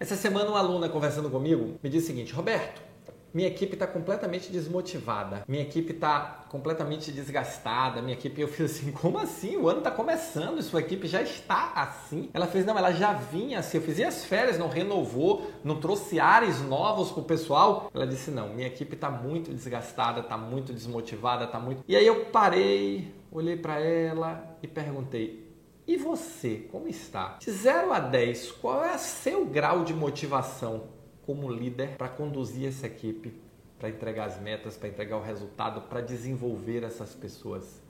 [0.00, 2.80] Essa semana, uma aluna conversando comigo me disse o seguinte: Roberto,
[3.34, 8.40] minha equipe está completamente desmotivada, minha equipe está completamente desgastada, minha equipe.
[8.40, 9.58] Eu fiz assim: como assim?
[9.58, 12.30] O ano está começando e sua equipe já está assim?
[12.32, 13.76] Ela fez: não, ela já vinha assim.
[13.76, 14.56] Eu fiz: e as férias?
[14.56, 15.50] Não renovou?
[15.62, 17.90] Não trouxe ares novos para o pessoal?
[17.92, 21.84] Ela disse: não, minha equipe está muito desgastada, está muito desmotivada, está muito.
[21.86, 25.49] E aí eu parei, olhei para ela e perguntei:
[25.90, 27.36] e você, como está?
[27.40, 30.84] De 0 a 10, qual é seu grau de motivação
[31.26, 33.34] como líder para conduzir essa equipe,
[33.76, 37.82] para entregar as metas, para entregar o resultado, para desenvolver essas pessoas?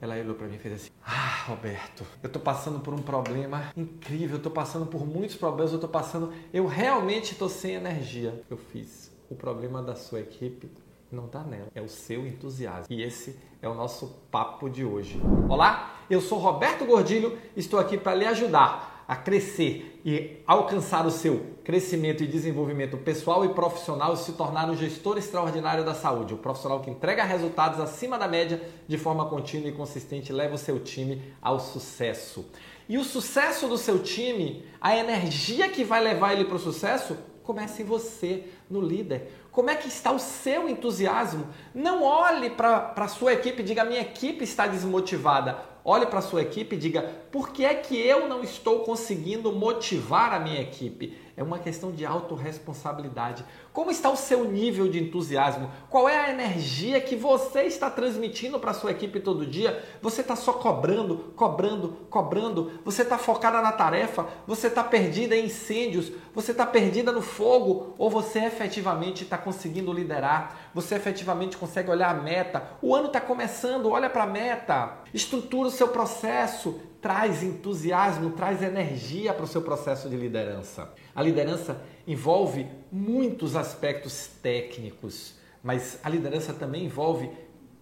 [0.00, 3.72] Ela olhou para mim e fez assim: Ah, Roberto, eu estou passando por um problema
[3.76, 6.32] incrível, estou passando por muitos problemas, eu estou passando.
[6.52, 8.42] Eu realmente estou sem energia.
[8.50, 9.12] Eu fiz.
[9.30, 10.68] O problema da sua equipe
[11.14, 12.86] não está nela, é o seu entusiasmo.
[12.90, 15.20] E esse é o nosso papo de hoje.
[15.48, 21.10] Olá, eu sou Roberto Gordilho, estou aqui para lhe ajudar a crescer e alcançar o
[21.10, 26.32] seu crescimento e desenvolvimento pessoal e profissional e se tornar um gestor extraordinário da saúde,
[26.32, 30.54] o um profissional que entrega resultados acima da média de forma contínua e consistente leva
[30.54, 32.46] o seu time ao sucesso.
[32.88, 37.16] E o sucesso do seu time, a energia que vai levar ele para o sucesso,
[37.42, 39.32] começa em você, no líder.
[39.50, 41.46] Como é que está o seu entusiasmo?
[41.74, 45.74] Não olhe para a sua equipe e diga: minha equipe está desmotivada.
[45.86, 49.52] Olhe para a sua equipe e diga: por que é que eu não estou conseguindo
[49.52, 51.18] motivar a minha equipe?
[51.36, 53.44] É uma questão de autorresponsabilidade.
[53.72, 55.68] Como está o seu nível de entusiasmo?
[55.90, 59.84] Qual é a energia que você está transmitindo para a sua equipe todo dia?
[60.00, 62.80] Você está só cobrando, cobrando, cobrando?
[62.84, 64.28] Você está focada na tarefa?
[64.46, 66.12] Você está perdida em incêndios?
[66.32, 67.94] Você está perdida no fogo?
[67.98, 70.70] Ou você efetivamente está conseguindo liderar?
[70.72, 72.62] Você efetivamente consegue olhar a meta?
[72.80, 74.98] O ano está começando, olha para a meta.
[75.12, 80.92] Estrutura o seu processo, traz entusiasmo, traz energia para o seu processo de liderança.
[81.14, 87.30] A liderança envolve muitos aspectos técnicos, mas a liderança também envolve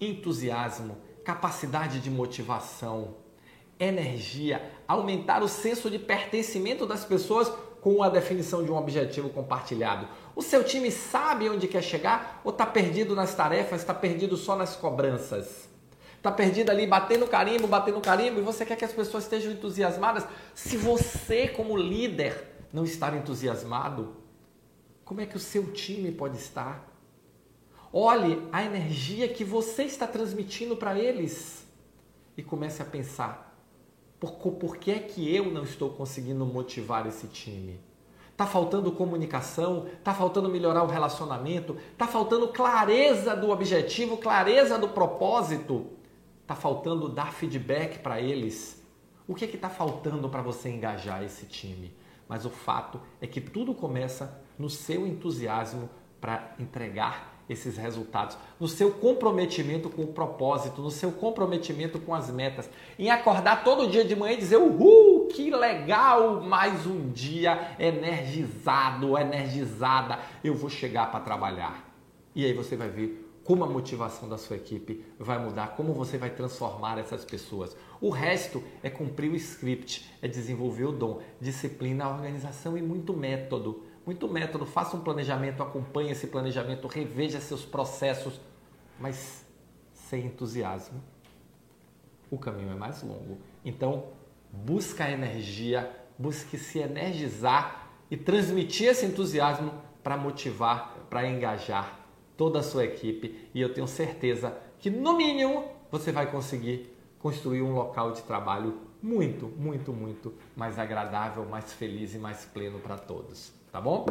[0.00, 3.16] entusiasmo, capacidade de motivação,
[3.78, 10.08] energia, aumentar o senso de pertencimento das pessoas com a definição de um objetivo compartilhado.
[10.38, 14.54] O seu time sabe onde quer chegar ou está perdido nas tarefas, está perdido só
[14.54, 15.68] nas cobranças?
[16.16, 20.24] Está perdido ali, batendo carimbo, batendo carimbo, e você quer que as pessoas estejam entusiasmadas.
[20.54, 24.14] Se você, como líder, não estar entusiasmado,
[25.04, 26.88] como é que o seu time pode estar?
[27.92, 31.66] Olhe a energia que você está transmitindo para eles
[32.36, 33.60] e comece a pensar:
[34.20, 37.87] por, por que é que eu não estou conseguindo motivar esse time?
[38.38, 44.90] Está faltando comunicação, está faltando melhorar o relacionamento, está faltando clareza do objetivo, clareza do
[44.90, 45.88] propósito.
[46.42, 48.80] Está faltando dar feedback para eles?
[49.26, 51.92] O que é que está faltando para você engajar esse time?
[52.28, 58.68] Mas o fato é que tudo começa no seu entusiasmo para entregar esses resultados, no
[58.68, 64.04] seu comprometimento com o propósito, no seu comprometimento com as metas, em acordar todo dia
[64.04, 66.42] de manhã e dizer: Uhul, que legal!
[66.42, 71.84] Mais um dia energizado, energizada, eu vou chegar para trabalhar.
[72.34, 76.18] E aí você vai ver como a motivação da sua equipe vai mudar, como você
[76.18, 77.76] vai transformar essas pessoas.
[78.00, 83.84] O resto é cumprir o script, é desenvolver o dom, disciplina, organização e muito método.
[84.04, 88.40] Muito método, faça um planejamento, acompanhe esse planejamento, reveja seus processos,
[88.98, 89.44] mas
[89.92, 91.02] sem entusiasmo.
[92.30, 93.38] O caminho é mais longo.
[93.64, 94.08] Então,
[94.52, 99.72] busca a energia, busque se energizar e transmitir esse entusiasmo
[100.02, 101.98] para motivar, para engajar
[102.36, 107.62] toda a sua equipe e eu tenho certeza que no mínimo você vai conseguir construir
[107.62, 112.96] um local de trabalho muito, muito, muito mais agradável, mais feliz e mais pleno para
[112.96, 114.06] todos, tá bom?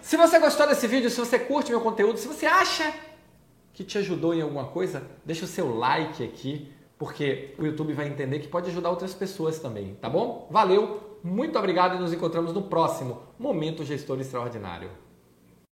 [0.00, 2.94] Se você gostou desse vídeo, se você curte meu conteúdo, se você acha
[3.72, 8.08] que te ajudou em alguma coisa, deixa o seu like aqui, porque o YouTube vai
[8.08, 10.48] entender que pode ajudar outras pessoas também, tá bom?
[10.50, 15.05] Valeu, muito obrigado e nos encontramos no próximo Momento Gestor Extraordinário.